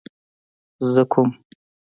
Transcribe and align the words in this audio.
زه 0.93 1.03
کوم 1.11 1.29